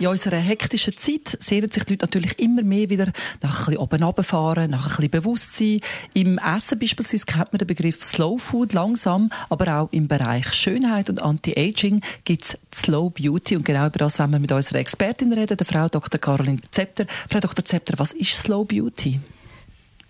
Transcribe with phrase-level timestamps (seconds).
[0.00, 3.78] in unserer hektischen Zeit sehnen sich die Leute natürlich immer mehr wieder nach ein bisschen
[3.78, 5.80] oben runterfahren, nach ein bisschen Bewusstsein.
[6.14, 11.10] Im Essen beispielsweise kennt man den Begriff Slow Food langsam, aber auch im Bereich Schönheit
[11.10, 15.32] und Anti-Aging gibt es Slow Beauty und genau über das wollen wir mit unserer Expertin
[15.32, 16.20] reden, der Frau Dr.
[16.20, 17.06] Caroline Zepter.
[17.30, 17.64] Frau Dr.
[17.64, 19.20] Zepter, was ist Slow Beauty?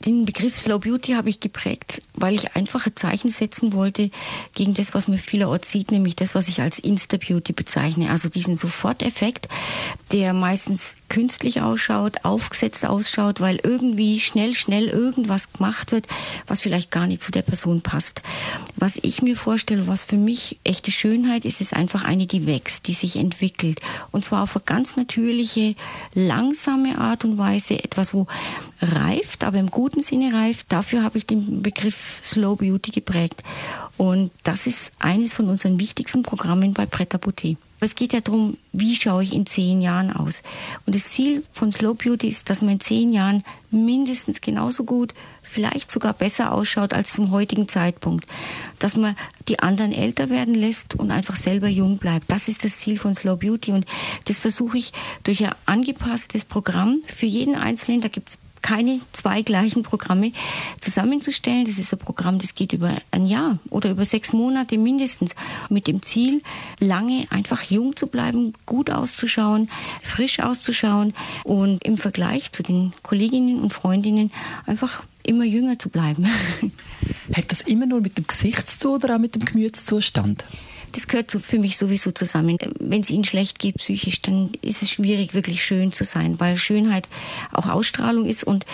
[0.04, 4.10] Den Begriff Slow Beauty habe ich geprägt, weil ich einfach ein Zeichen setzen wollte
[4.54, 8.10] gegen das, was man vielerorts sieht, nämlich das, was ich als Insta Beauty bezeichne.
[8.10, 9.48] Also diesen Soforteffekt,
[10.14, 16.06] der meistens künstlich ausschaut, aufgesetzt ausschaut, weil irgendwie schnell, schnell irgendwas gemacht wird,
[16.46, 18.22] was vielleicht gar nicht zu der Person passt.
[18.76, 22.86] Was ich mir vorstelle, was für mich echte Schönheit ist, ist einfach eine, die wächst,
[22.86, 23.80] die sich entwickelt.
[24.12, 25.74] Und zwar auf eine ganz natürliche,
[26.14, 28.28] langsame Art und Weise, etwas, wo
[28.80, 30.70] reift, aber im guten Sinne reift.
[30.70, 33.42] Dafür habe ich den Begriff Slow Beauty geprägt.
[33.96, 37.58] Und das ist eines von unseren wichtigsten Programmen bei Pret Boutique.
[37.80, 40.42] Es geht ja darum, wie schaue ich in zehn Jahren aus.
[40.86, 45.12] Und das Ziel von Slow Beauty ist, dass man in zehn Jahren mindestens genauso gut,
[45.42, 48.26] vielleicht sogar besser ausschaut als zum heutigen Zeitpunkt.
[48.78, 49.16] Dass man
[49.48, 52.30] die anderen älter werden lässt und einfach selber jung bleibt.
[52.30, 53.72] Das ist das Ziel von Slow Beauty.
[53.72, 53.84] Und
[54.24, 58.00] das versuche ich durch ein angepasstes Programm für jeden Einzelnen.
[58.00, 60.32] Da gibt es keine zwei gleichen Programme
[60.80, 61.66] zusammenzustellen.
[61.66, 65.34] Das ist ein Programm, das geht über ein Jahr oder über sechs Monate mindestens
[65.68, 66.42] mit dem Ziel,
[66.80, 69.68] lange einfach jung zu bleiben, gut auszuschauen,
[70.02, 71.12] frisch auszuschauen
[71.44, 74.32] und im Vergleich zu den Kolleginnen und Freundinnen
[74.64, 76.26] einfach immer jünger zu bleiben.
[77.36, 80.46] Hat das immer nur mit dem Gesicht zu oder auch mit dem Gemütszustand?
[80.94, 82.56] Das gehört so für mich sowieso zusammen.
[82.78, 86.56] Wenn es ihnen schlecht geht psychisch, dann ist es schwierig, wirklich schön zu sein, weil
[86.56, 87.08] Schönheit
[87.52, 88.44] auch Ausstrahlung ist.
[88.44, 88.64] Und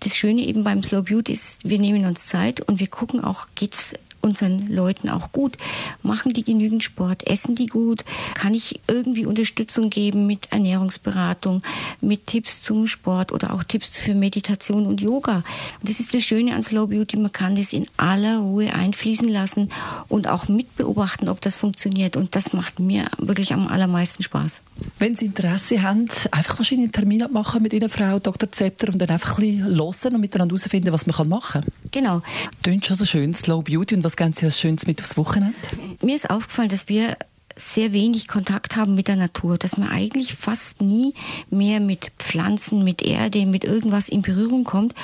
[0.00, 3.48] das Schöne eben beim Slow Beauty ist, wir nehmen uns Zeit und wir gucken auch,
[3.56, 5.56] geht's unseren Leuten auch gut?
[6.02, 7.26] Machen die genügend Sport?
[7.26, 8.04] Essen die gut?
[8.34, 11.62] Kann ich irgendwie Unterstützung geben mit Ernährungsberatung,
[12.00, 15.44] mit Tipps zum Sport oder auch Tipps für Meditation und Yoga?
[15.80, 17.16] Und das ist das Schöne an Slow Beauty.
[17.16, 19.70] Man kann das in aller Ruhe einfließen lassen
[20.08, 22.16] und auch mitbeobachten, ob das funktioniert.
[22.16, 24.60] Und das macht mir wirklich am allermeisten Spaß.
[24.98, 28.50] Wenn Sie Interesse haben, einfach wahrscheinlich einen Termin abmachen mit Ihrer Frau Dr.
[28.50, 31.72] Zepter und dann einfach ein bisschen hören und miteinander herausfinden, was man machen kann.
[31.90, 32.22] Genau.
[32.62, 33.94] Tönt schon so schön, Slow Beauty.
[33.94, 35.54] Und was Sie als Schönes mit aufs Wochenende?
[36.02, 37.16] Mir ist aufgefallen, dass wir
[37.56, 41.14] sehr wenig Kontakt haben mit der Natur, dass man eigentlich fast nie
[41.50, 44.94] mehr mit Pflanzen, mit Erde, mit irgendwas in Berührung kommt.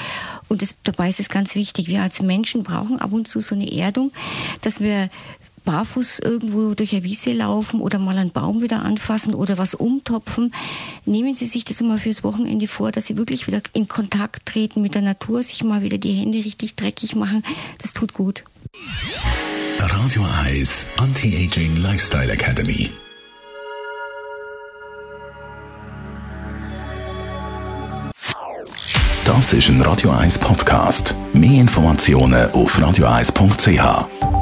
[0.49, 3.55] Und das, dabei ist es ganz wichtig, wir als Menschen brauchen ab und zu so
[3.55, 4.13] eine Erdung,
[4.63, 5.11] dass wir
[5.65, 10.55] barfuß irgendwo durch eine Wiese laufen oder mal einen Baum wieder anfassen oder was umtopfen.
[11.05, 14.81] Nehmen Sie sich das mal fürs Wochenende vor, dass Sie wirklich wieder in Kontakt treten
[14.83, 17.45] mit der Natur, sich mal wieder die Hände richtig dreckig machen.
[17.79, 18.45] Das tut gut.
[19.79, 22.91] Radio Eyes Anti-Aging Lifestyle Academy.
[29.25, 31.15] Das ist ein Radio 1 Podcast.
[31.33, 34.40] Mehr Informationen auf radio1.ch.